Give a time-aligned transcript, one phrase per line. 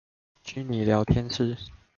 [0.43, 1.55] 虛擬聊天室